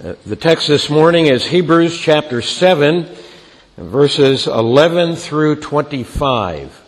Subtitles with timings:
[0.00, 3.08] The text this morning is Hebrews chapter 7,
[3.76, 6.84] verses 11 through 25.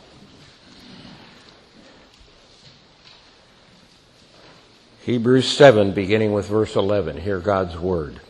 [5.03, 7.17] Hebrews 7, beginning with verse 11.
[7.23, 8.21] Hear God's word.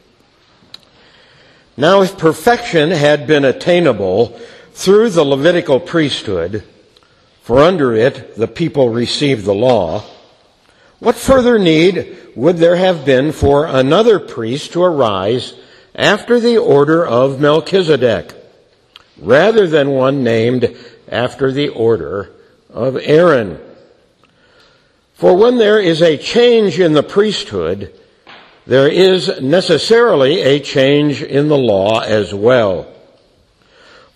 [1.76, 4.28] Now, if perfection had been attainable
[4.72, 6.64] through the Levitical priesthood,
[7.42, 10.04] for under it the people received the law,
[11.00, 15.54] what further need would there have been for another priest to arise
[15.94, 18.34] after the order of Melchizedek,
[19.18, 20.76] rather than one named
[21.08, 22.30] after the order
[22.68, 23.58] of Aaron?
[25.14, 27.94] For when there is a change in the priesthood,
[28.66, 32.86] there is necessarily a change in the law as well.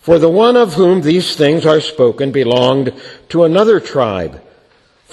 [0.00, 2.92] For the one of whom these things are spoken belonged
[3.30, 4.43] to another tribe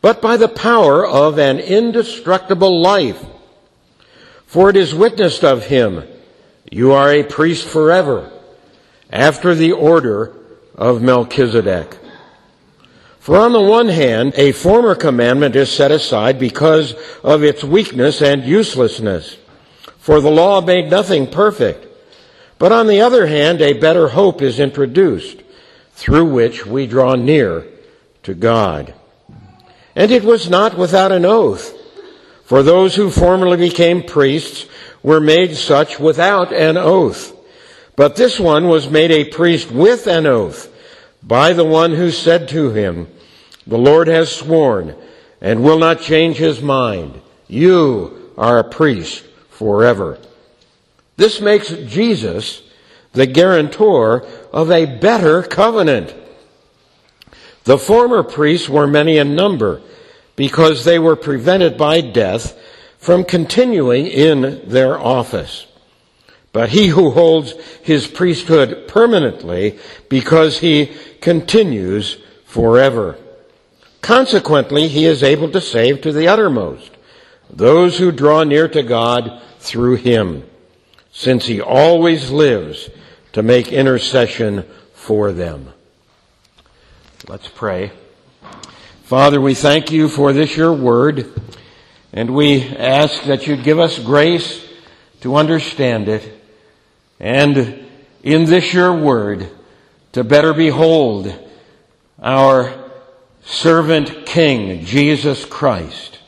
[0.00, 3.24] but by the power of an indestructible life.
[4.46, 6.04] For it is witnessed of him,
[6.70, 8.30] you are a priest forever,
[9.10, 10.34] after the order
[10.74, 11.98] of Melchizedek.
[13.18, 18.22] For on the one hand, a former commandment is set aside because of its weakness
[18.22, 19.36] and uselessness.
[19.98, 21.86] For the law made nothing perfect.
[22.58, 25.42] But on the other hand, a better hope is introduced
[25.92, 27.66] through which we draw near
[28.22, 28.94] to God.
[29.98, 31.74] And it was not without an oath.
[32.44, 34.66] For those who formerly became priests
[35.02, 37.34] were made such without an oath.
[37.96, 40.72] But this one was made a priest with an oath
[41.20, 43.08] by the one who said to him,
[43.66, 44.94] The Lord has sworn
[45.40, 47.20] and will not change his mind.
[47.48, 50.20] You are a priest forever.
[51.16, 52.62] This makes Jesus
[53.14, 56.14] the guarantor of a better covenant.
[57.68, 59.82] The former priests were many in number
[60.36, 62.58] because they were prevented by death
[62.96, 65.66] from continuing in their office.
[66.54, 67.52] But he who holds
[67.82, 73.18] his priesthood permanently because he continues forever.
[74.00, 76.92] Consequently, he is able to save to the uttermost
[77.50, 80.42] those who draw near to God through him,
[81.12, 82.88] since he always lives
[83.34, 84.64] to make intercession
[84.94, 85.74] for them.
[87.28, 87.92] Let's pray.
[89.02, 91.30] Father, we thank you for this your word,
[92.10, 94.66] and we ask that you'd give us grace
[95.20, 96.26] to understand it,
[97.20, 97.84] and
[98.22, 99.50] in this your word,
[100.12, 101.30] to better behold
[102.18, 102.90] our
[103.44, 106.20] servant King, Jesus Christ,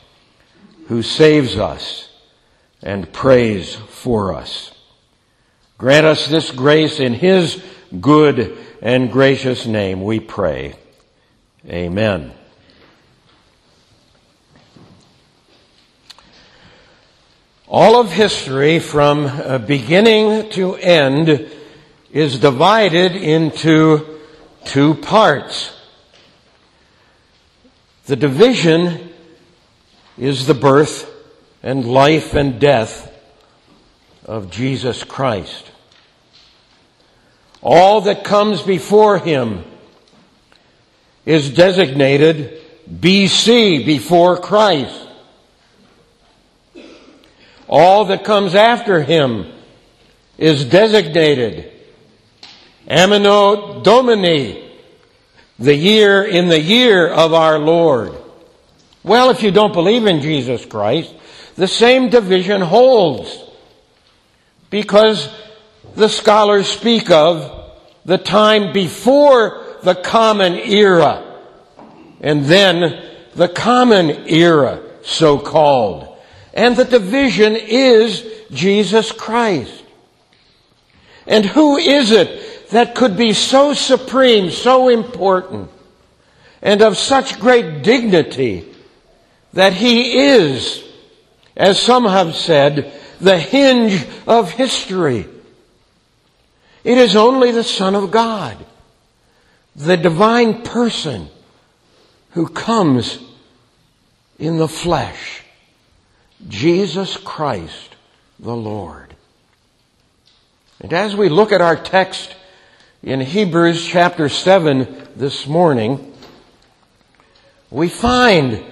[0.85, 2.09] who saves us
[2.83, 4.71] and prays for us.
[5.79, 7.59] Grant us this grace in his
[7.99, 10.75] good and gracious name, we pray.
[11.67, 12.31] Amen.
[17.67, 21.49] All of history from uh, beginning to end
[22.11, 24.19] is divided into
[24.65, 25.71] two parts.
[28.07, 29.09] The division
[30.17, 31.09] is the birth
[31.61, 33.15] and life and death
[34.25, 35.69] of Jesus Christ.
[37.61, 39.63] All that comes before him
[41.25, 42.59] is designated
[42.89, 45.07] BC, before Christ.
[47.67, 49.51] All that comes after him
[50.37, 51.71] is designated
[52.87, 54.69] Anno Domini,
[55.57, 58.13] the year in the year of our Lord.
[59.03, 61.13] Well, if you don't believe in Jesus Christ,
[61.55, 63.41] the same division holds
[64.69, 65.29] because
[65.95, 67.69] the scholars speak of
[68.05, 71.23] the time before the common era.
[72.21, 73.03] And then
[73.35, 76.07] the common era, so called.
[76.53, 79.83] And the division is Jesus Christ.
[81.25, 85.69] And who is it that could be so supreme, so important,
[86.61, 88.67] and of such great dignity
[89.53, 90.83] that he is,
[91.55, 95.27] as some have said, the hinge of history?
[96.83, 98.57] It is only the Son of God
[99.75, 101.29] the divine person
[102.31, 103.19] who comes
[104.37, 105.43] in the flesh,
[106.47, 107.95] Jesus Christ
[108.39, 109.15] the Lord.
[110.79, 112.35] And as we look at our text
[113.03, 116.13] in Hebrews chapter 7 this morning,
[117.69, 118.63] we find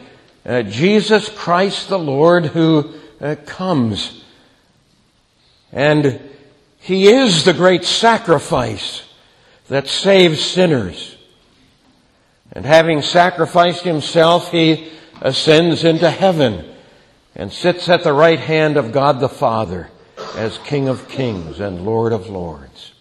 [0.45, 4.23] uh, Jesus Christ the Lord who uh, comes.
[5.71, 6.19] And
[6.79, 9.03] He is the great sacrifice
[9.69, 11.15] that saves sinners.
[12.51, 16.65] And having sacrificed Himself, He ascends into heaven
[17.35, 19.89] and sits at the right hand of God the Father
[20.35, 22.91] as King of Kings and Lord of Lords.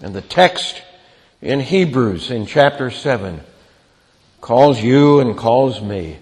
[0.00, 0.82] And the text
[1.40, 3.40] in Hebrews in chapter 7
[4.40, 6.18] calls you and calls me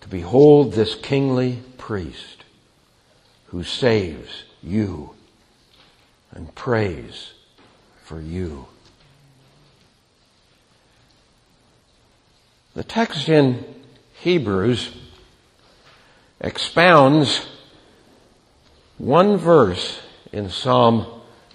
[0.00, 2.44] to behold this kingly priest
[3.46, 5.15] who saves you
[6.36, 7.32] and prays
[8.04, 8.66] for you.
[12.74, 13.64] The text in
[14.20, 14.94] Hebrews
[16.38, 17.46] expounds
[18.98, 19.98] one verse
[20.30, 21.06] in Psalm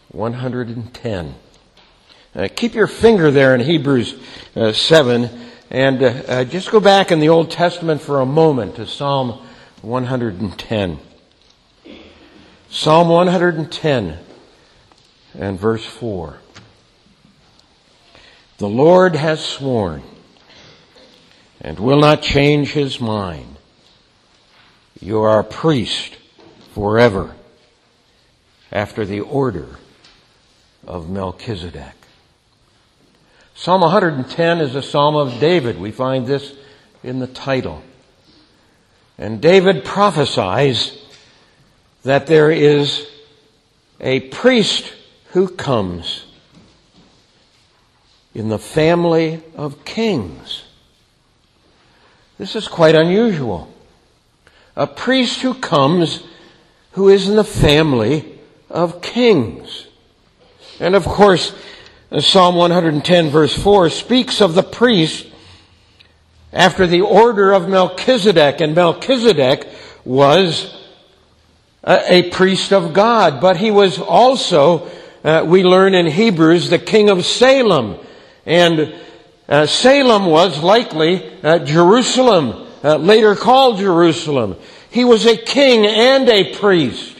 [0.09, 1.35] 110.
[2.33, 4.15] Uh, keep your finger there in Hebrews
[4.55, 5.29] uh, 7
[5.69, 9.45] and uh, uh, just go back in the Old Testament for a moment to Psalm
[9.83, 10.99] 110.
[12.71, 14.17] Psalm 110
[15.37, 16.37] and verse 4.
[18.57, 20.03] The Lord has sworn
[21.59, 23.57] and will not change his mind.
[24.99, 26.17] You are a priest
[26.73, 27.35] forever
[28.71, 29.77] after the order
[30.85, 31.95] of Melchizedek.
[33.55, 35.79] Psalm 110 is a psalm of David.
[35.79, 36.53] We find this
[37.03, 37.83] in the title.
[39.17, 40.97] And David prophesies
[42.03, 43.07] that there is
[43.99, 44.93] a priest
[45.31, 46.25] who comes
[48.33, 50.63] in the family of kings.
[52.37, 53.71] This is quite unusual.
[54.75, 56.23] A priest who comes
[56.93, 58.39] who is in the family
[58.69, 59.87] of kings.
[60.79, 61.53] And of course,
[62.11, 65.27] uh, Psalm 110 verse 4 speaks of the priest
[66.51, 69.67] after the order of Melchizedek, and Melchizedek
[70.03, 70.75] was
[71.83, 74.89] a, a priest of God, but he was also,
[75.23, 77.97] uh, we learn in Hebrews, the king of Salem.
[78.45, 78.95] And
[79.47, 84.55] uh, Salem was likely uh, Jerusalem, uh, later called Jerusalem.
[84.89, 87.17] He was a king and a priest.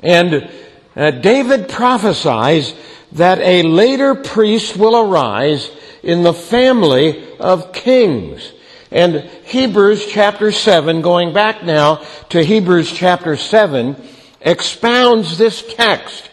[0.00, 0.50] And
[0.94, 2.74] uh, David prophesies
[3.12, 5.70] that a later priest will arise
[6.02, 8.52] in the family of kings.
[8.90, 13.96] And Hebrews chapter 7, going back now to Hebrews chapter 7,
[14.40, 16.30] expounds this text.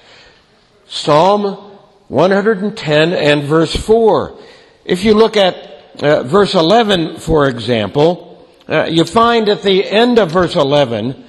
[0.92, 1.44] Psalm
[2.10, 4.38] 110 and verse 4.
[4.84, 5.56] If you look at
[6.04, 11.24] uh, verse 11, for example, uh, you find at the end of verse 11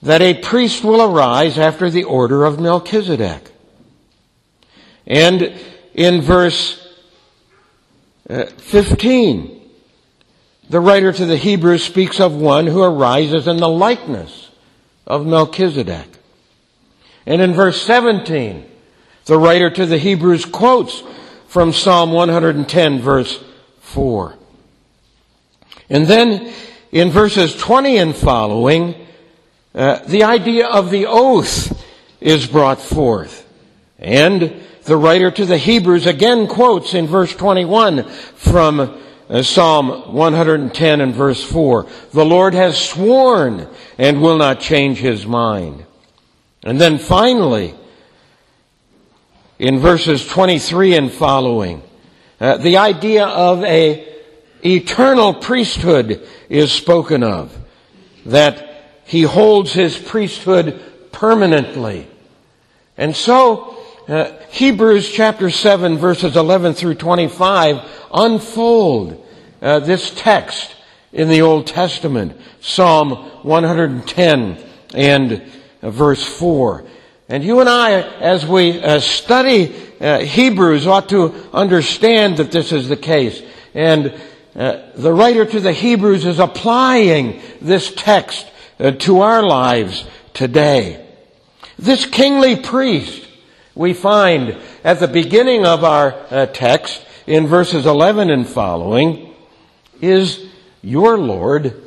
[0.00, 3.50] that a priest will arise after the order of Melchizedek.
[5.06, 5.52] And
[5.92, 6.88] in verse
[8.30, 9.60] uh, 15,
[10.70, 14.50] the writer to the Hebrews speaks of one who arises in the likeness
[15.06, 16.17] of Melchizedek.
[17.28, 18.64] And in verse 17,
[19.26, 21.02] the writer to the Hebrews quotes
[21.46, 23.44] from Psalm 110 verse
[23.80, 24.34] 4.
[25.90, 26.50] And then
[26.90, 28.94] in verses 20 and following,
[29.74, 31.84] uh, the idea of the oath
[32.18, 33.46] is brought forth.
[33.98, 38.80] And the writer to the Hebrews again quotes in verse 21 from
[39.28, 41.86] uh, Psalm 110 and verse 4.
[42.12, 43.68] The Lord has sworn
[43.98, 45.84] and will not change his mind.
[46.62, 47.74] And then finally,
[49.58, 51.82] in verses 23 and following.
[52.40, 54.06] Uh, the idea of a
[54.64, 57.56] eternal priesthood is spoken of.
[58.26, 60.80] That he holds his priesthood
[61.12, 62.06] permanently.
[62.96, 67.80] And so, uh, Hebrews chapter 7 verses 11 through 25
[68.12, 69.26] unfold
[69.60, 70.74] uh, this text
[71.12, 72.36] in the Old Testament.
[72.60, 73.10] Psalm
[73.42, 75.42] 110 and
[75.82, 76.84] verse 4.
[77.28, 82.72] And you and I, as we uh, study uh, Hebrews, ought to understand that this
[82.72, 83.42] is the case.
[83.74, 84.18] And
[84.56, 91.06] uh, the writer to the Hebrews is applying this text uh, to our lives today.
[91.78, 93.28] This kingly priest
[93.74, 99.34] we find at the beginning of our uh, text in verses 11 and following
[100.00, 100.46] is
[100.82, 101.84] your Lord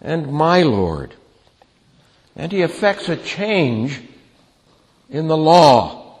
[0.00, 1.14] and my Lord.
[2.36, 4.00] And he effects a change
[5.10, 6.18] in the law.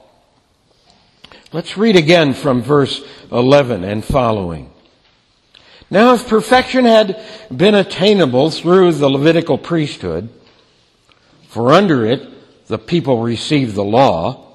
[1.52, 3.02] Let's read again from verse
[3.32, 4.70] 11 and following.
[5.90, 7.20] Now if perfection had
[7.54, 10.28] been attainable through the Levitical priesthood,
[11.48, 14.46] for under it the people received the law,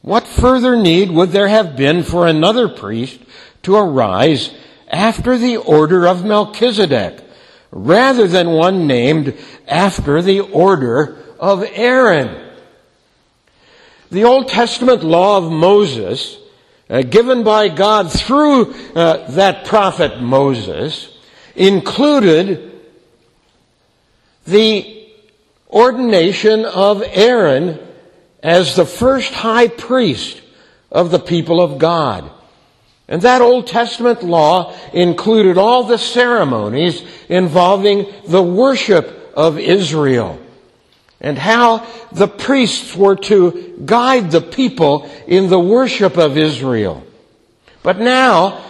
[0.00, 3.20] what further need would there have been for another priest
[3.62, 4.50] to arise
[4.88, 7.22] after the order of Melchizedek,
[7.70, 9.36] rather than one named
[9.66, 12.48] after the order of Aaron?
[14.10, 16.36] The Old Testament law of Moses,
[16.88, 21.16] uh, given by God through uh, that prophet Moses,
[21.54, 22.72] included
[24.46, 25.06] the
[25.68, 27.78] ordination of Aaron
[28.42, 30.40] as the first high priest
[30.90, 32.30] of the people of God.
[33.10, 40.38] And that Old Testament law included all the ceremonies involving the worship of Israel
[41.20, 47.04] and how the priests were to guide the people in the worship of Israel.
[47.82, 48.64] But now,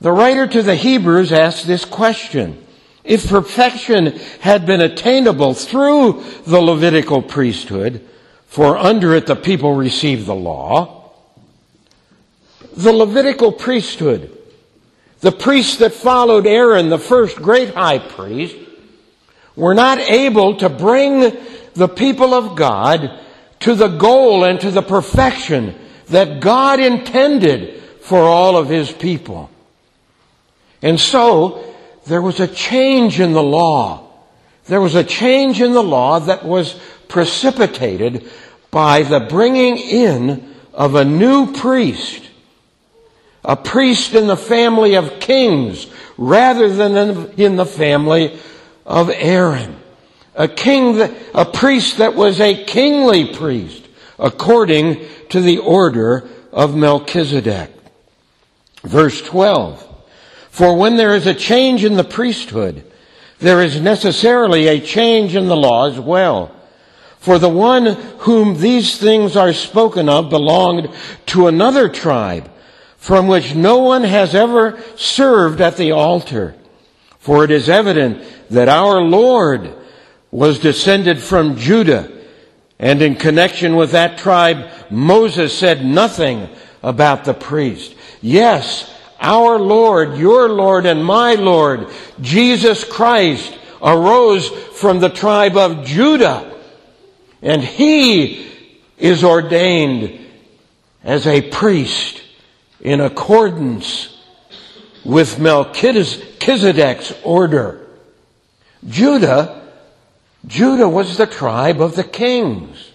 [0.00, 2.64] the writer to the Hebrews asks this question.
[3.04, 8.06] If perfection had been attainable through the Levitical priesthood,
[8.46, 11.01] for under it the people received the law.
[12.76, 14.36] The Levitical priesthood,
[15.20, 18.56] the priests that followed Aaron, the first great high priest,
[19.54, 21.36] were not able to bring
[21.74, 23.20] the people of God
[23.60, 25.74] to the goal and to the perfection
[26.08, 29.50] that God intended for all of His people.
[30.80, 31.72] And so,
[32.06, 34.08] there was a change in the law.
[34.66, 36.74] There was a change in the law that was
[37.08, 38.28] precipitated
[38.70, 42.28] by the bringing in of a new priest,
[43.44, 48.38] a priest in the family of kings rather than in the family
[48.86, 49.76] of Aaron.
[50.34, 51.00] A king,
[51.34, 53.86] a priest that was a kingly priest
[54.18, 57.70] according to the order of Melchizedek.
[58.82, 59.88] Verse 12.
[60.50, 62.84] For when there is a change in the priesthood,
[63.38, 66.54] there is necessarily a change in the law as well.
[67.18, 67.86] For the one
[68.18, 70.90] whom these things are spoken of belonged
[71.26, 72.50] to another tribe
[73.02, 76.54] from which no one has ever served at the altar.
[77.18, 79.74] For it is evident that our Lord
[80.30, 82.10] was descended from Judah.
[82.78, 86.48] And in connection with that tribe, Moses said nothing
[86.80, 87.94] about the priest.
[88.20, 88.88] Yes,
[89.20, 91.88] our Lord, your Lord and my Lord,
[92.20, 96.52] Jesus Christ, arose from the tribe of Judah
[97.42, 98.48] and he
[98.96, 100.20] is ordained
[101.02, 102.21] as a priest
[102.82, 104.20] in accordance
[105.04, 107.86] with Melchizedek's order.
[108.86, 109.62] Judah,
[110.46, 112.90] Judah was the tribe of the kings.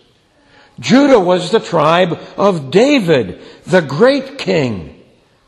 [0.80, 5.02] Judah was the tribe of David, the great king.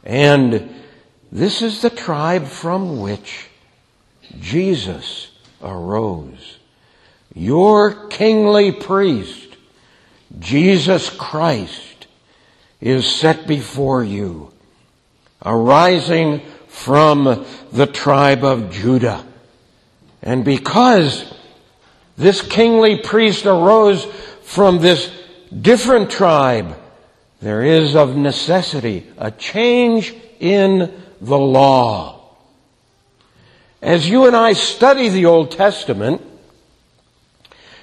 [0.03, 0.74] And
[1.31, 3.48] this is the tribe from which
[4.39, 5.29] Jesus
[5.62, 6.58] arose.
[7.36, 9.58] Your kingly priest,
[10.39, 11.88] Jesus Christ,
[12.81, 14.51] is set before you,
[15.45, 19.25] arising from the tribe of Judah.
[20.21, 21.33] And because
[22.17, 24.05] this kingly priest arose
[24.43, 25.12] from this
[25.62, 26.77] different tribe,
[27.41, 32.19] there is of necessity a change in the law.
[33.81, 36.21] As you and I study the Old Testament,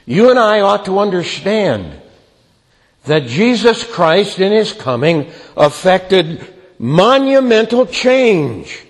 [0.05, 2.01] you and I ought to understand
[3.07, 8.85] that Jesus Christ in His coming affected monumental change.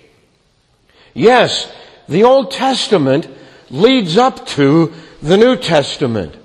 [1.13, 1.71] Yes,
[2.07, 3.27] the Old Testament
[3.69, 6.35] leads up to the New Testament.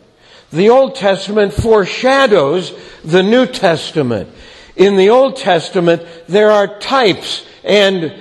[0.50, 2.74] The Old Testament foreshadows
[3.04, 4.28] the New Testament.
[4.76, 8.14] In the Old Testament, there are types and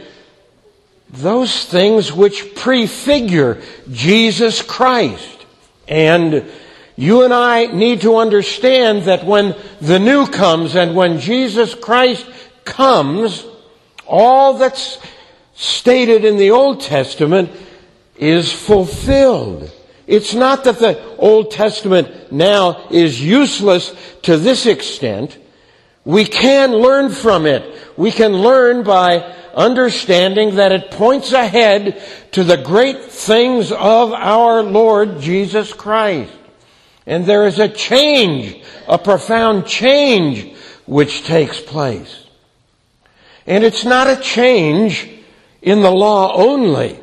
[1.10, 5.46] those things which prefigure Jesus Christ.
[5.88, 6.50] And
[7.02, 12.28] you and I need to understand that when the new comes and when Jesus Christ
[12.64, 13.44] comes,
[14.06, 15.00] all that's
[15.56, 17.50] stated in the Old Testament
[18.18, 19.72] is fulfilled.
[20.06, 25.40] It's not that the Old Testament now is useless to this extent.
[26.06, 27.80] We can learn from it.
[27.98, 29.22] We can learn by
[29.56, 32.00] understanding that it points ahead
[32.34, 36.32] to the great things of our Lord Jesus Christ.
[37.06, 40.56] And there is a change, a profound change
[40.86, 42.26] which takes place.
[43.48, 45.10] And it's not a change
[45.62, 47.00] in the law only,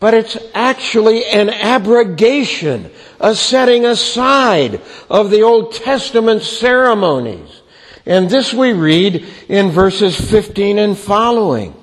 [0.00, 7.62] but it's actually an abrogation, a setting aside of the Old Testament ceremonies.
[8.06, 11.74] And this we read in verses 15 and following.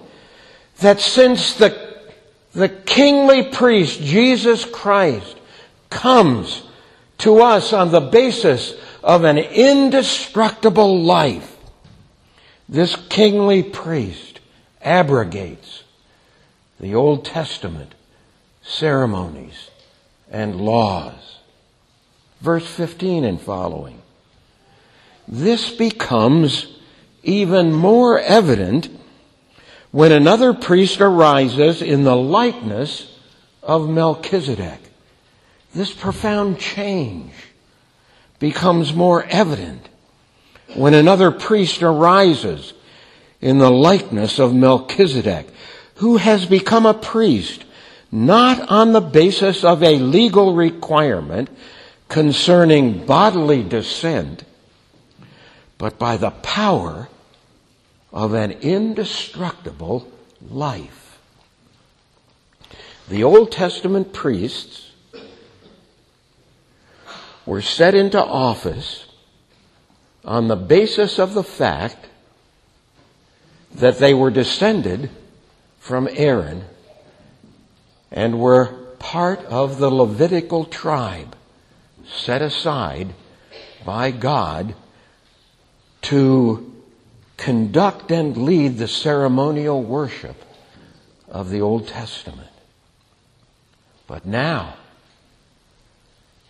[0.79, 1.97] That since the,
[2.53, 5.37] the kingly priest, Jesus Christ,
[5.93, 6.63] comes
[7.19, 8.73] to us on the basis
[9.03, 11.55] of an indestructible life,
[12.67, 14.39] this kingly priest
[14.81, 15.83] abrogates
[16.79, 17.93] the Old Testament
[18.61, 19.69] ceremonies
[20.29, 21.37] and laws.
[22.41, 24.01] Verse 15 and following.
[25.27, 26.67] This becomes
[27.23, 28.89] even more evident
[29.91, 33.15] when another priest arises in the likeness
[33.61, 34.82] of Melchizedek.
[35.73, 37.33] This profound change
[38.39, 39.89] becomes more evident
[40.75, 42.73] when another priest arises
[43.41, 45.47] in the likeness of Melchizedek,
[45.95, 47.65] who has become a priest
[48.11, 51.49] not on the basis of a legal requirement
[52.07, 54.43] concerning bodily descent,
[55.79, 57.09] but by the power
[58.11, 60.07] of an indestructible
[60.47, 61.17] life.
[63.09, 64.92] The Old Testament priests
[67.45, 69.05] were set into office
[70.23, 72.07] on the basis of the fact
[73.75, 75.09] that they were descended
[75.79, 76.63] from Aaron
[78.11, 78.67] and were
[78.99, 81.35] part of the Levitical tribe
[82.07, 83.13] set aside
[83.85, 84.75] by God
[86.03, 86.73] to
[87.37, 90.35] conduct and lead the ceremonial worship
[91.27, 92.49] of the Old Testament.
[94.07, 94.75] But now,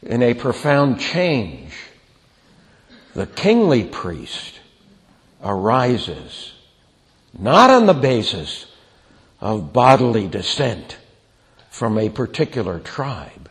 [0.05, 1.74] in a profound change,
[3.13, 4.60] the kingly priest
[5.43, 6.53] arises
[7.38, 8.67] not on the basis
[9.41, 10.98] of bodily descent
[11.69, 13.50] from a particular tribe,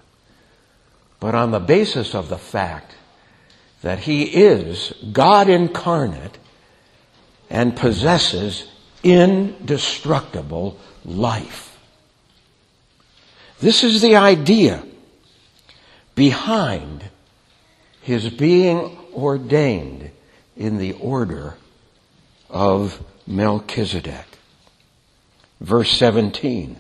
[1.21, 2.95] but on the basis of the fact
[3.83, 6.39] that he is God incarnate
[7.51, 8.69] and possesses
[9.03, 11.77] indestructible life.
[13.61, 14.83] This is the idea
[16.15, 17.05] behind
[18.01, 20.11] his being ordained
[20.57, 21.57] in the order
[22.51, 24.27] of Melchizedek.
[25.61, 26.79] Verse 17.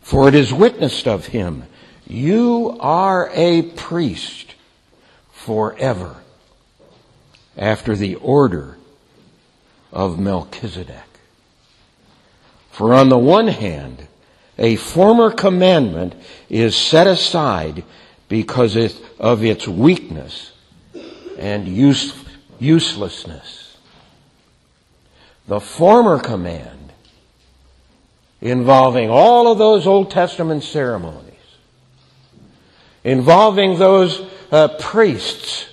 [0.00, 1.64] For it is witnessed of him,
[2.06, 4.54] you are a priest
[5.32, 6.16] forever
[7.56, 8.76] after the order
[9.92, 10.96] of Melchizedek.
[12.70, 14.08] For on the one hand,
[14.58, 16.14] a former commandment
[16.48, 17.84] is set aside
[18.28, 18.76] because
[19.18, 20.52] of its weakness
[21.38, 22.14] and use,
[22.58, 23.76] uselessness.
[25.46, 26.92] The former command
[28.40, 31.32] involving all of those Old Testament ceremonies,
[33.02, 35.66] involving those uh, priests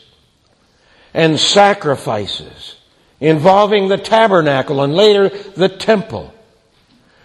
[1.13, 2.75] and sacrifices,
[3.19, 6.33] involving the tabernacle and later the temple,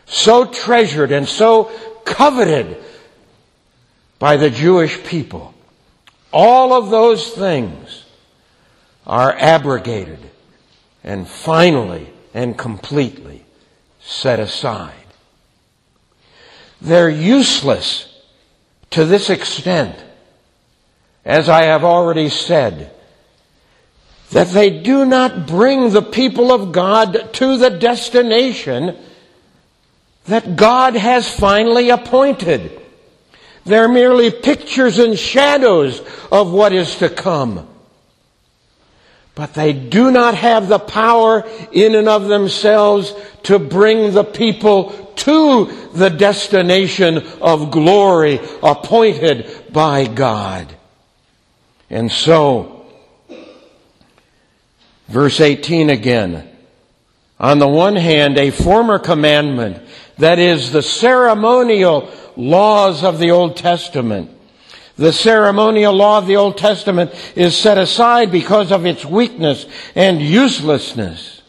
[0.04, 1.64] so treasured and so
[2.04, 2.76] coveted
[4.18, 5.54] by the Jewish people.
[6.32, 8.04] All of those things
[9.06, 10.18] are abrogated
[11.04, 13.44] and finally and completely
[14.00, 14.92] set aside.
[16.80, 18.12] They're useless
[18.90, 19.96] to this extent,
[21.24, 22.92] as I have already said,
[24.30, 28.96] that they do not bring the people of God to the destination
[30.26, 32.80] that God has finally appointed.
[33.66, 36.00] They're merely pictures and shadows
[36.30, 37.68] of what is to come.
[39.34, 45.12] But they do not have the power in and of themselves to bring the people
[45.16, 50.72] to the destination of glory appointed by God.
[51.90, 52.86] And so,
[55.08, 56.48] verse 18 again.
[57.40, 59.82] On the one hand, a former commandment,
[60.18, 64.30] that is the ceremonial laws of the Old Testament.
[64.96, 70.22] The ceremonial law of the Old Testament is set aside because of its weakness and
[70.22, 71.42] uselessness.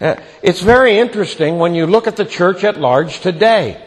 [0.00, 3.82] Uh, it's very interesting when you look at the church at large today.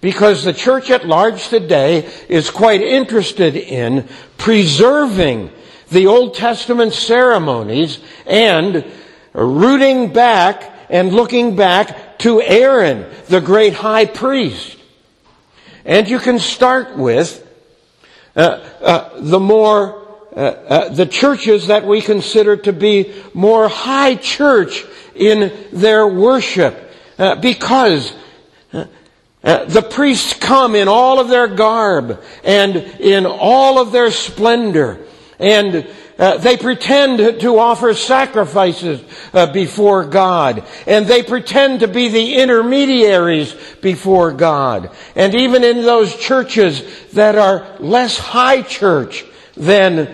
[0.00, 5.50] Because the church at large today is quite interested in preserving
[5.90, 8.84] the Old Testament ceremonies and
[9.32, 14.76] rooting back and looking back to Aaron, the great high priest.
[15.84, 17.44] And you can start with
[18.36, 18.40] uh,
[18.80, 24.84] uh, the more uh, uh the churches that we consider to be more high church
[25.14, 28.12] in their worship, uh, because
[28.72, 35.06] uh, the priests come in all of their garb and in all of their splendor,
[35.38, 39.00] and uh, they pretend to offer sacrifices
[39.32, 44.90] uh, before God, and they pretend to be the intermediaries before God.
[45.14, 49.24] And even in those churches that are less high church
[49.56, 50.12] than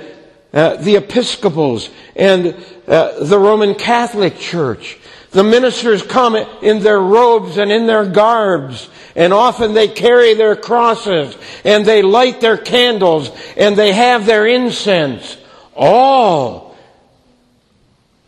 [0.52, 2.54] uh, the Episcopals and
[2.86, 4.98] uh, the Roman Catholic Church,
[5.30, 10.54] the ministers come in their robes and in their garbs, and often they carry their
[10.54, 15.38] crosses, and they light their candles, and they have their incense
[15.74, 16.76] all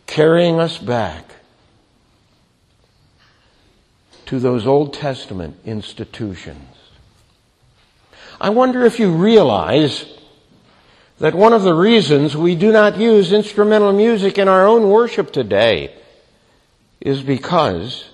[0.05, 1.25] carrying us back
[4.25, 6.77] to those Old Testament institutions.
[8.39, 10.05] I wonder if you realize
[11.19, 15.31] that one of the reasons we do not use instrumental music in our own worship
[15.31, 15.93] today
[16.99, 18.09] is because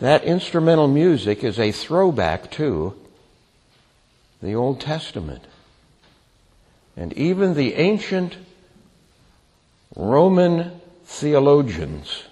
[0.00, 2.94] that instrumental music is a throwback to
[4.42, 5.42] the Old Testament.
[6.96, 8.36] And even the ancient
[9.94, 12.24] Roman theologians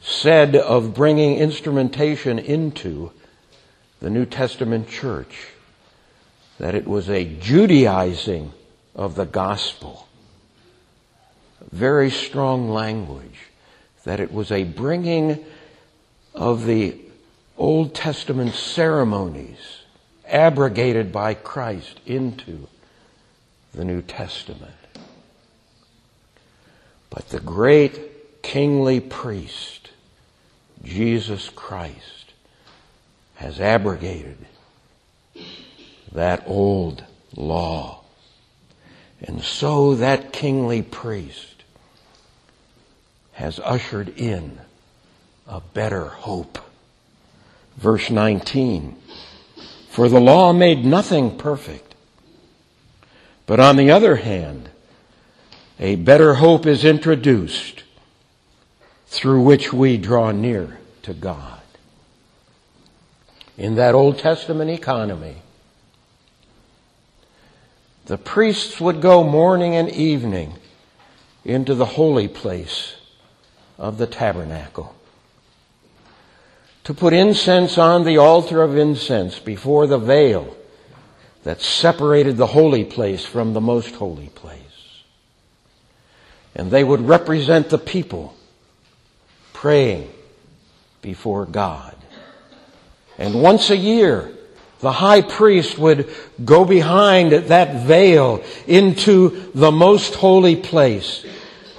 [0.00, 3.10] said of bringing instrumentation into
[4.00, 5.48] the New Testament church
[6.58, 8.52] that it was a Judaizing
[8.94, 10.06] of the gospel.
[11.72, 13.48] Very strong language.
[14.04, 15.44] That it was a bringing
[16.34, 17.00] of the
[17.56, 19.84] Old Testament ceremonies
[20.28, 22.68] abrogated by Christ into
[23.74, 24.72] the New Testament.
[27.10, 29.90] But the great kingly priest,
[30.82, 32.32] Jesus Christ,
[33.36, 34.38] has abrogated
[36.12, 38.02] that old law.
[39.20, 41.64] And so that kingly priest
[43.32, 44.60] has ushered in
[45.46, 46.58] a better hope.
[47.76, 48.96] Verse 19.
[49.88, 51.93] For the law made nothing perfect.
[53.46, 54.70] But on the other hand,
[55.78, 57.84] a better hope is introduced
[59.06, 61.60] through which we draw near to God.
[63.56, 65.36] In that Old Testament economy,
[68.06, 70.54] the priests would go morning and evening
[71.44, 72.96] into the holy place
[73.78, 74.94] of the tabernacle
[76.84, 80.56] to put incense on the altar of incense before the veil
[81.44, 84.60] that separated the holy place from the most holy place.
[86.54, 88.34] And they would represent the people
[89.52, 90.10] praying
[91.02, 91.94] before God.
[93.18, 94.32] And once a year,
[94.80, 96.08] the high priest would
[96.44, 101.24] go behind that veil into the most holy place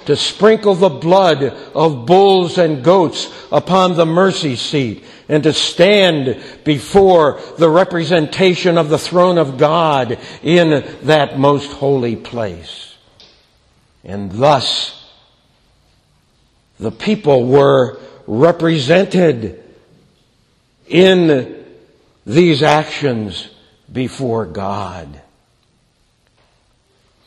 [0.06, 1.42] to sprinkle the blood
[1.74, 8.88] of bulls and goats upon the mercy seat and to stand before the representation of
[8.88, 12.94] the throne of God in that most holy place.
[14.04, 15.10] And thus,
[16.78, 19.62] the people were represented
[20.86, 21.64] in
[22.24, 23.48] these actions
[23.92, 25.22] before God.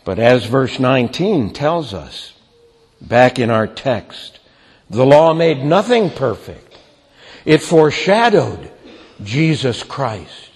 [0.05, 2.33] But as verse 19 tells us,
[3.01, 4.39] back in our text,
[4.89, 6.68] the law made nothing perfect.
[7.45, 8.71] It foreshadowed
[9.23, 10.49] Jesus Christ.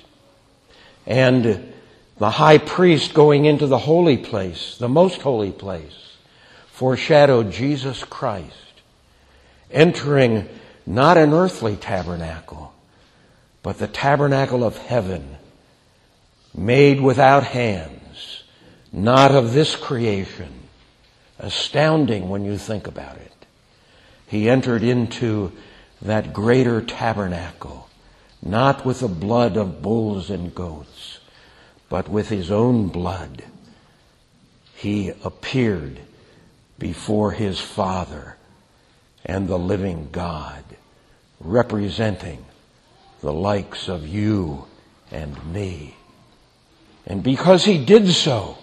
[1.06, 1.74] And
[2.18, 6.18] the high priest going into the holy place, the most holy place,
[6.72, 8.64] foreshadowed Jesus Christ
[9.74, 10.48] entering
[10.86, 12.74] not an earthly tabernacle,
[13.64, 15.38] but the tabernacle of heaven,
[16.56, 18.44] made without hands,
[18.92, 20.60] not of this creation.
[21.40, 23.32] Astounding when you think about it.
[24.28, 25.52] He entered into
[26.04, 27.90] that greater tabernacle,
[28.42, 31.20] not with the blood of bulls and goats,
[31.90, 33.44] but with his own blood.
[34.76, 36.02] He appeared
[36.78, 38.36] before his Father
[39.26, 40.64] and the living God,
[41.40, 42.44] representing
[43.22, 44.66] the likes of you
[45.10, 45.96] and me.
[47.08, 48.58] And because he did so,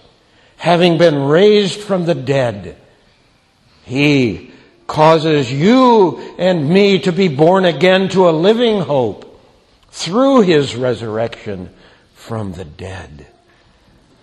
[0.59, 2.77] having been raised from the dead,
[3.85, 4.50] he
[4.91, 9.41] causes you and me to be born again to a living hope
[9.91, 11.71] through his resurrection
[12.13, 13.25] from the dead.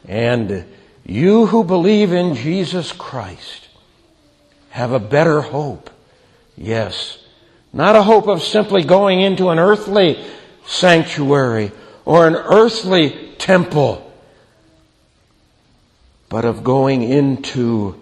[0.10, 0.66] And
[1.06, 3.70] you who believe in Jesus Christ
[4.72, 5.90] have a better hope.
[6.58, 7.18] Yes.
[7.72, 10.22] Not a hope of simply going into an earthly
[10.66, 11.72] sanctuary
[12.04, 14.04] or an earthly temple,
[16.28, 17.96] but of going into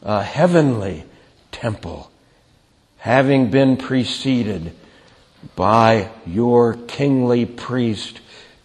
[0.00, 1.04] a heavenly
[1.54, 2.10] temple,
[2.98, 4.74] having been preceded
[5.56, 8.20] by your kingly priest,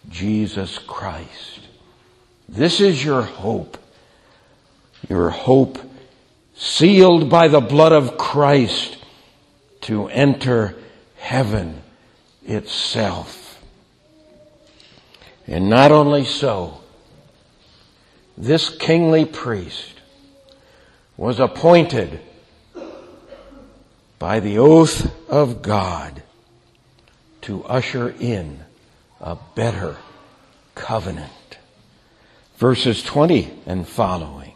[0.08, 1.60] Jesus Christ.
[2.48, 3.76] This is your hope.
[5.08, 5.78] your hope
[6.54, 8.98] sealed by the blood of Christ
[9.82, 10.74] to enter
[11.16, 11.82] heaven
[12.44, 13.62] itself.
[15.46, 16.80] And not only so,
[18.36, 19.94] this kingly priest
[21.16, 22.20] was appointed
[24.20, 26.22] by the oath of God
[27.40, 28.60] to usher in
[29.18, 29.96] a better
[30.74, 31.58] covenant.
[32.58, 34.52] Verses 20 and following.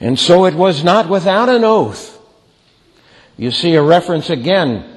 [0.00, 2.18] And so it was not without an oath.
[3.36, 4.96] You see a reference again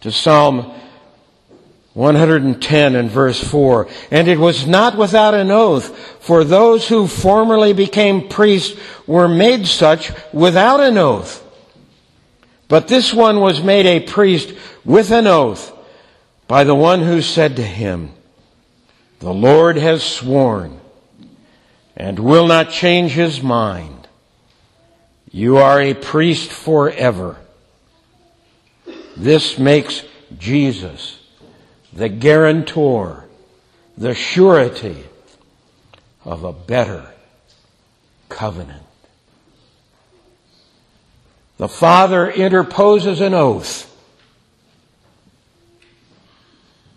[0.00, 0.72] to Psalm
[1.92, 3.86] 110 and verse 4.
[4.10, 9.68] And it was not without an oath, for those who formerly became priests were made
[9.68, 11.43] such without an oath.
[12.68, 15.72] But this one was made a priest with an oath
[16.48, 18.10] by the one who said to him,
[19.20, 20.80] The Lord has sworn
[21.96, 24.08] and will not change his mind.
[25.30, 27.36] You are a priest forever.
[29.16, 30.02] This makes
[30.38, 31.18] Jesus
[31.92, 33.24] the guarantor,
[33.96, 35.04] the surety
[36.24, 37.06] of a better
[38.28, 38.83] covenant.
[41.56, 43.90] The Father interposes an oath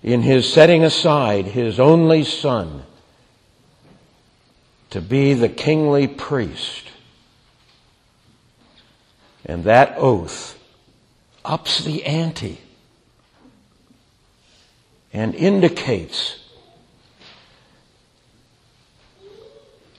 [0.01, 2.83] in his setting aside his only Son
[4.89, 6.85] to be the kingly priest.
[9.45, 10.57] And that oath
[11.45, 12.59] ups the ante
[15.13, 16.39] and indicates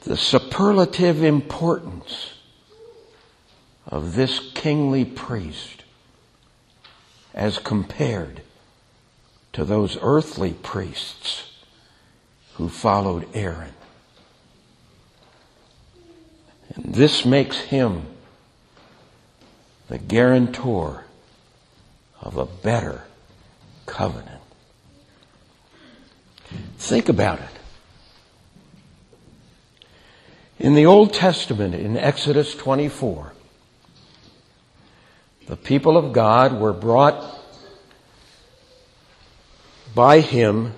[0.02, 2.37] the superlative importance
[3.88, 5.84] of this kingly priest
[7.34, 8.42] as compared
[9.52, 11.50] to those earthly priests
[12.54, 13.72] who followed Aaron.
[16.74, 18.02] And this makes him
[19.88, 21.04] the guarantor
[22.20, 23.04] of a better
[23.86, 24.42] covenant.
[26.76, 27.48] Think about it.
[30.58, 33.32] In the Old Testament, in Exodus 24,
[35.48, 37.40] the people of God were brought
[39.94, 40.74] by him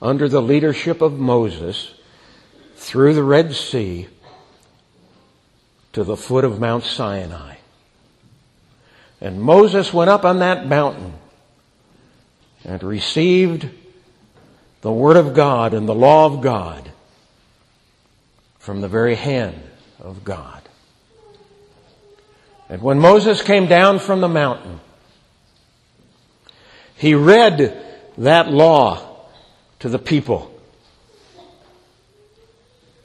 [0.00, 1.92] under the leadership of Moses
[2.74, 4.08] through the Red Sea
[5.92, 7.56] to the foot of Mount Sinai.
[9.20, 11.12] And Moses went up on that mountain
[12.64, 13.68] and received
[14.80, 16.92] the Word of God and the law of God
[18.58, 19.60] from the very hand
[20.00, 20.67] of God.
[22.68, 24.80] And when Moses came down from the mountain,
[26.96, 27.82] he read
[28.18, 29.26] that law
[29.78, 30.54] to the people.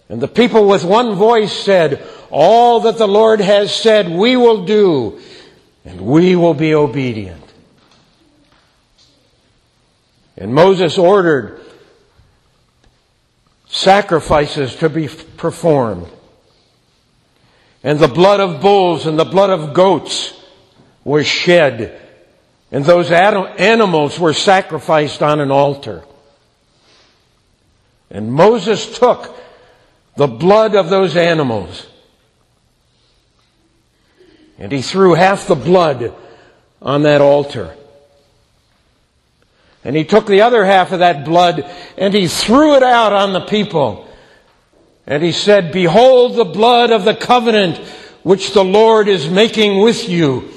[0.10, 4.66] And the people with one voice said, all that the Lord has said we will
[4.66, 5.20] do,
[5.86, 7.42] and we will be obedient.
[10.36, 11.62] And Moses ordered
[13.68, 16.08] sacrifices to be performed.
[17.84, 20.34] And the blood of bulls and the blood of goats
[21.04, 22.00] was shed.
[22.72, 26.04] And those animals were sacrificed on an altar.
[28.10, 29.36] And Moses took
[30.16, 31.88] the blood of those animals
[34.58, 36.14] and he threw half the blood
[36.82, 37.76] on that altar.
[39.84, 43.34] And he took the other half of that blood and he threw it out on
[43.34, 44.08] the people.
[45.06, 47.78] And he said, Behold the blood of the covenant
[48.24, 50.50] which the Lord is making with you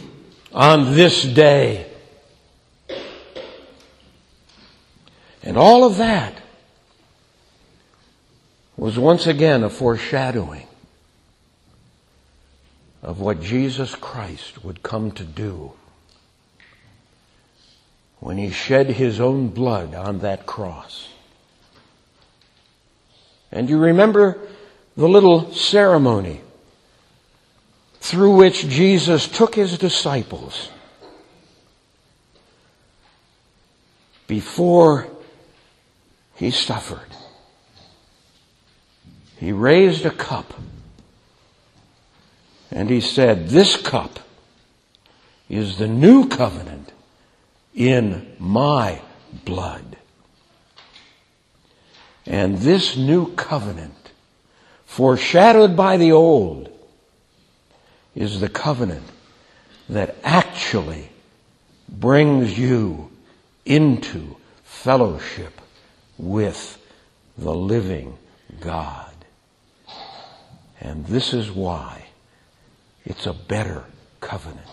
[0.52, 1.86] on this day.
[5.42, 6.34] And all of that
[8.76, 10.66] was once again a foreshadowing
[13.02, 15.72] of what Jesus Christ would come to do
[18.18, 21.08] when he shed his own blood on that cross.
[23.50, 24.38] And you remember
[24.96, 26.40] the little ceremony
[28.00, 30.70] through which Jesus took his disciples
[34.26, 35.08] before
[36.34, 37.00] he suffered.
[39.38, 40.54] He raised a cup
[42.70, 44.18] and he said, This cup
[45.48, 46.92] is the new covenant
[47.74, 49.00] in my
[49.44, 49.96] blood.
[52.26, 54.10] And this new covenant,
[54.84, 56.70] foreshadowed by the old,
[58.14, 59.04] is the covenant
[59.88, 61.10] that actually
[61.88, 63.10] brings you
[63.64, 65.60] into fellowship
[66.18, 66.78] with
[67.38, 68.16] the living
[68.60, 69.12] God.
[70.80, 72.06] And this is why
[73.04, 73.84] it's a better
[74.20, 74.66] covenant.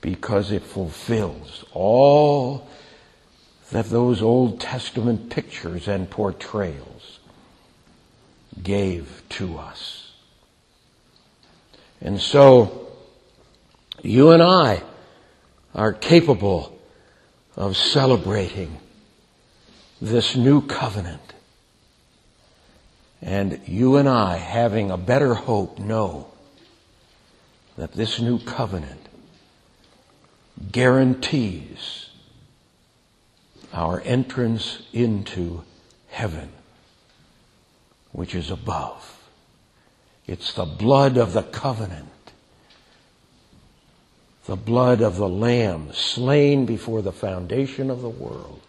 [0.00, 2.68] Because it fulfills all
[3.74, 7.18] that those Old Testament pictures and portrayals
[8.62, 10.12] gave to us.
[12.00, 12.86] And so,
[14.00, 14.80] you and I
[15.74, 16.80] are capable
[17.56, 18.78] of celebrating
[20.00, 21.34] this new covenant.
[23.20, 26.28] And you and I, having a better hope, know
[27.76, 29.08] that this new covenant
[30.70, 32.03] guarantees
[33.74, 35.64] our entrance into
[36.08, 36.48] heaven,
[38.12, 39.28] which is above.
[40.26, 42.08] It's the blood of the covenant,
[44.46, 48.60] the blood of the Lamb slain before the foundation of the world,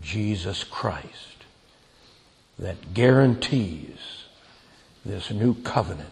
[0.00, 1.44] Jesus Christ,
[2.58, 3.98] that guarantees
[5.04, 6.08] this new covenant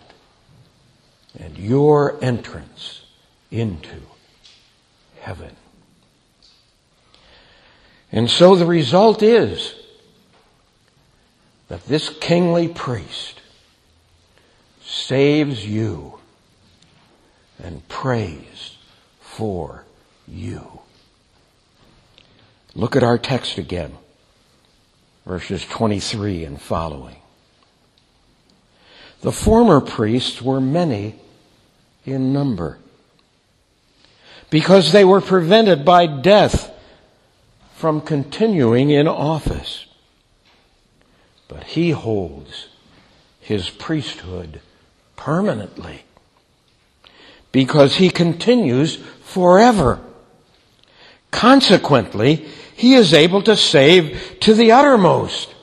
[1.38, 3.02] and your entrance
[3.50, 4.02] into
[5.20, 5.56] heaven.
[8.14, 9.74] And so the result is
[11.66, 13.40] that this kingly priest
[14.84, 16.20] saves you
[17.60, 18.76] and prays
[19.20, 19.84] for
[20.28, 20.78] you.
[22.76, 23.94] Look at our text again,
[25.26, 27.16] verses 23 and following.
[29.22, 31.16] The former priests were many
[32.04, 32.78] in number
[34.50, 36.70] because they were prevented by death
[37.74, 39.86] from continuing in office.
[41.48, 42.68] But he holds
[43.40, 44.60] his priesthood
[45.16, 46.04] permanently
[47.52, 50.00] because he continues forever.
[51.30, 55.54] Consequently, he is able to save to the uttermost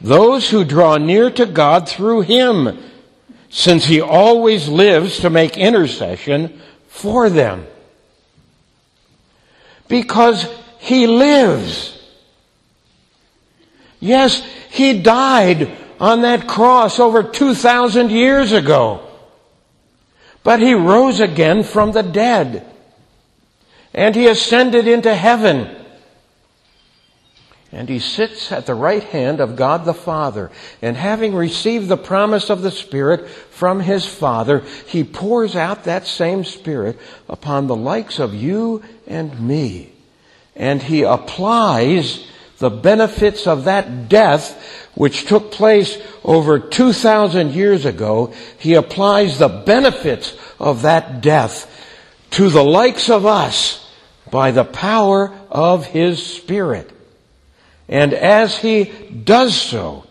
[0.00, 2.78] those who draw near to God through him,
[3.50, 7.66] since he always lives to make intercession for them.
[9.88, 10.46] Because
[10.80, 11.96] he lives.
[14.00, 19.06] Yes, he died on that cross over 2,000 years ago.
[20.42, 22.66] But he rose again from the dead.
[23.92, 25.76] And he ascended into heaven.
[27.72, 30.50] And he sits at the right hand of God the Father.
[30.80, 36.06] And having received the promise of the Spirit from his Father, he pours out that
[36.06, 39.92] same Spirit upon the likes of you and me.
[40.60, 42.22] And he applies
[42.58, 48.34] the benefits of that death which took place over 2,000 years ago.
[48.58, 51.66] He applies the benefits of that death
[52.32, 53.90] to the likes of us
[54.30, 56.90] by the power of his Spirit.
[57.88, 60.04] And as he does so,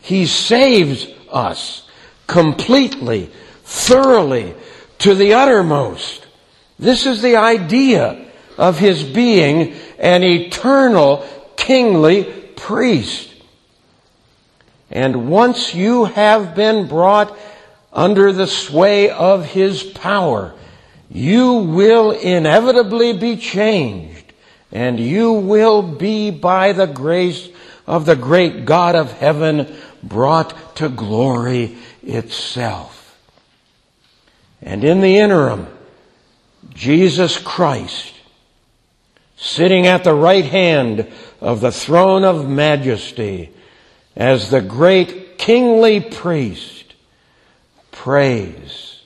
[0.00, 1.86] he saves us
[2.26, 3.30] completely,
[3.62, 4.54] thoroughly,
[5.00, 6.26] to the uttermost.
[6.78, 12.24] This is the idea of his being an eternal kingly
[12.56, 13.30] priest.
[14.90, 17.36] And once you have been brought
[17.92, 20.54] under the sway of his power,
[21.10, 24.32] you will inevitably be changed
[24.70, 27.48] and you will be by the grace
[27.86, 33.18] of the great God of heaven brought to glory itself.
[34.62, 35.66] And in the interim,
[36.74, 38.14] Jesus Christ,
[39.42, 43.50] sitting at the right hand of the throne of majesty
[44.14, 46.94] as the great kingly priest,
[47.90, 49.00] prays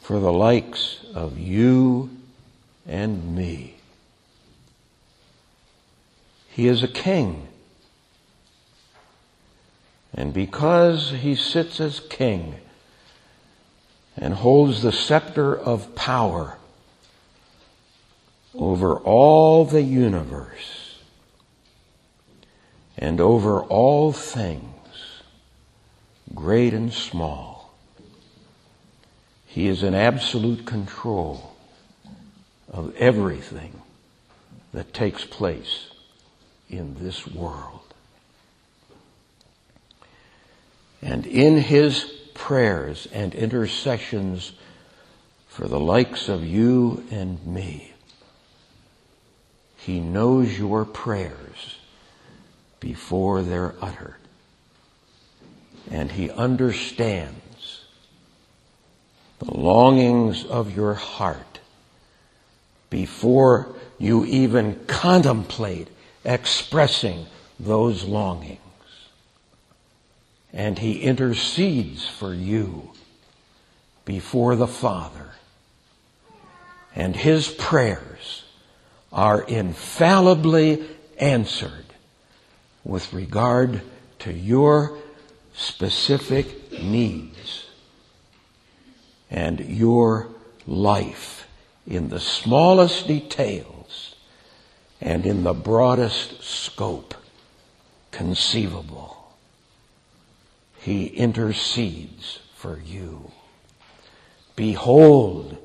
[0.00, 2.08] for the likes of you
[2.86, 3.74] and me.
[6.50, 7.48] He is a king.
[10.14, 12.54] And because he sits as king
[14.16, 16.58] and holds the scepter of power
[18.66, 20.98] over all the universe
[22.98, 25.22] and over all things,
[26.34, 27.72] great and small,
[29.46, 31.54] he is in absolute control
[32.68, 33.82] of everything
[34.72, 35.86] that takes place
[36.68, 37.94] in this world.
[41.00, 42.02] And in his
[42.34, 44.54] prayers and intercessions
[45.46, 47.92] for the likes of you and me,
[49.86, 51.78] he knows your prayers
[52.80, 54.16] before they're uttered.
[55.88, 57.84] And he understands
[59.38, 61.60] the longings of your heart
[62.90, 65.88] before you even contemplate
[66.24, 67.26] expressing
[67.60, 68.60] those longings.
[70.52, 72.90] and he intercedes for you
[74.06, 75.32] before the Father.
[76.94, 78.45] And his prayers
[79.16, 80.86] are infallibly
[81.18, 81.86] answered
[82.84, 83.80] with regard
[84.18, 84.98] to your
[85.54, 87.66] specific needs
[89.30, 90.28] and your
[90.66, 91.48] life
[91.86, 94.14] in the smallest details
[95.00, 97.14] and in the broadest scope
[98.10, 99.32] conceivable.
[100.78, 103.30] He intercedes for you.
[104.56, 105.56] Behold,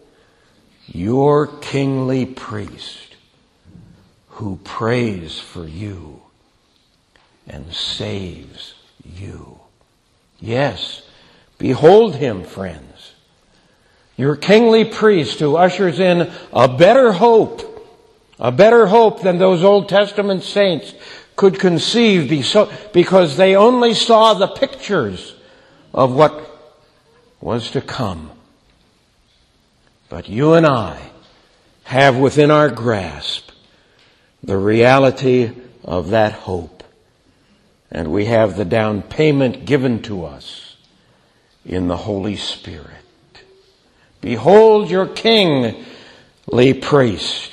[0.88, 3.11] your kingly priest
[4.32, 6.22] who prays for you
[7.48, 8.74] and saves
[9.04, 9.60] you.
[10.40, 11.04] Yes,
[11.58, 13.14] behold him, friends.
[14.16, 17.88] Your kingly priest who ushers in a better hope,
[18.40, 20.94] a better hope than those Old Testament saints
[21.36, 22.30] could conceive
[22.94, 25.36] because they only saw the pictures
[25.94, 26.48] of what
[27.42, 28.32] was to come.
[30.08, 31.12] But you and I
[31.84, 33.51] have within our grasp
[34.44, 35.52] the reality
[35.84, 36.84] of that hope.
[37.92, 40.76] And we have the down payment given to us
[41.66, 42.88] in the Holy Spirit.
[44.22, 47.52] Behold your kingly priest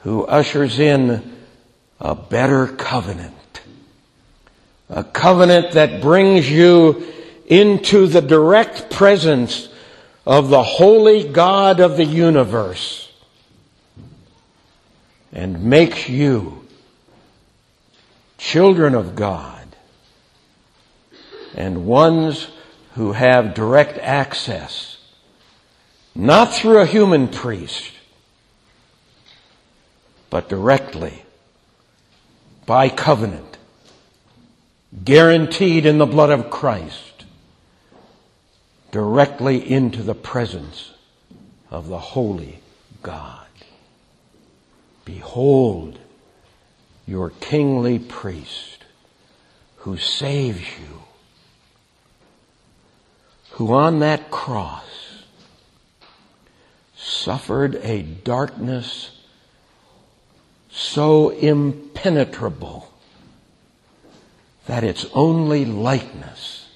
[0.00, 1.32] who ushers in
[2.00, 3.62] a better covenant.
[4.90, 7.06] A covenant that brings you
[7.46, 9.68] into the direct presence
[10.26, 13.11] of the holy God of the universe
[15.32, 16.66] and makes you
[18.38, 19.66] children of God
[21.54, 22.48] and ones
[22.94, 24.98] who have direct access,
[26.14, 27.92] not through a human priest,
[30.28, 31.24] but directly
[32.66, 33.58] by covenant,
[35.04, 37.24] guaranteed in the blood of Christ,
[38.90, 40.92] directly into the presence
[41.70, 42.60] of the holy
[43.02, 43.41] God.
[45.04, 45.98] Behold
[47.06, 48.84] your kingly priest
[49.76, 51.02] who saves you,
[53.52, 55.24] who on that cross
[56.96, 59.18] suffered a darkness
[60.70, 62.92] so impenetrable
[64.66, 66.68] that its only likeness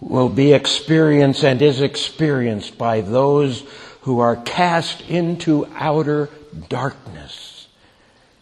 [0.00, 3.62] will be experienced and is experienced by those
[4.04, 6.28] who are cast into outer
[6.68, 7.68] darkness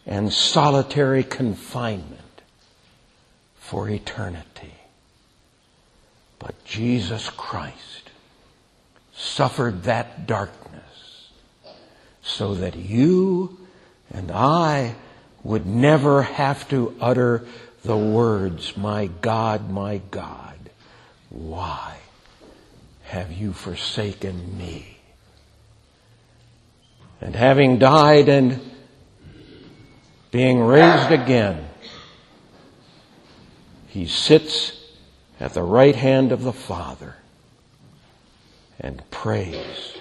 [0.05, 2.41] and solitary confinement
[3.55, 4.73] for eternity.
[6.37, 8.11] But Jesus Christ
[9.13, 11.29] suffered that darkness
[12.21, 13.57] so that you
[14.11, 14.95] and I
[15.45, 17.45] would never have to utter
[17.85, 20.59] the words, My God, my God,
[21.29, 21.99] why
[23.03, 24.92] have you forsaken me?
[27.23, 28.59] And having died and
[30.29, 31.69] being raised again,
[33.87, 34.73] he sits
[35.39, 37.15] at the right hand of the Father
[38.77, 39.95] and prays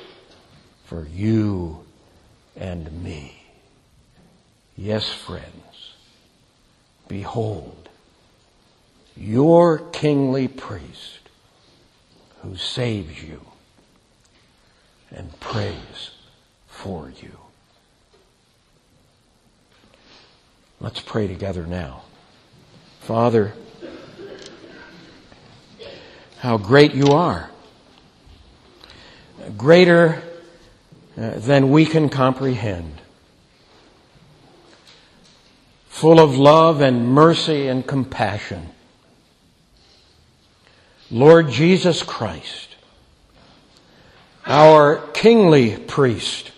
[0.84, 1.84] for you
[2.56, 3.44] and me.
[4.76, 5.94] Yes, friends,
[7.06, 7.88] behold,
[9.16, 11.20] your kingly priest
[12.40, 13.42] who saves you
[15.12, 16.10] and prays
[16.82, 17.30] for you.
[20.80, 22.02] Let's pray together now.
[23.02, 23.52] Father,
[26.38, 27.50] how great you are.
[29.56, 30.22] Greater
[31.16, 33.00] uh, than we can comprehend.
[35.88, 38.70] Full of love and mercy and compassion.
[41.12, 42.74] Lord Jesus Christ,
[44.46, 46.51] our kingly priest,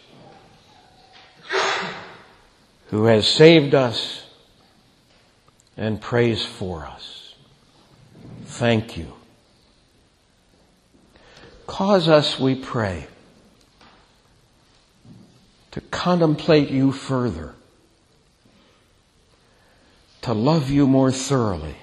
[2.89, 4.24] who has saved us
[5.76, 7.35] and prays for us.
[8.45, 9.12] Thank you.
[11.66, 13.07] Cause us, we pray,
[15.70, 17.55] to contemplate you further,
[20.22, 21.76] to love you more thoroughly,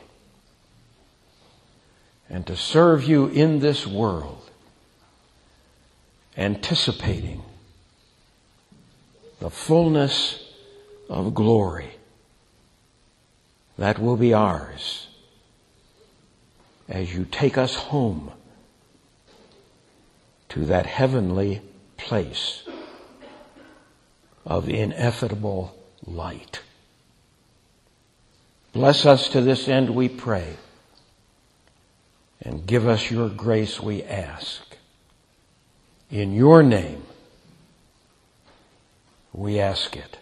[2.30, 4.50] and to serve you in this world,
[6.38, 7.44] anticipating
[9.40, 10.51] the fullness
[11.12, 11.92] of glory
[13.78, 15.08] that will be ours
[16.88, 18.32] as you take us home
[20.48, 21.62] to that heavenly
[21.98, 22.64] place
[24.46, 26.62] of ineffable light.
[28.72, 30.56] Bless us to this end, we pray.
[32.42, 34.78] And give us your grace, we ask.
[36.10, 37.04] In your name,
[39.34, 40.21] we ask it.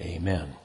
[0.00, 0.63] Amen.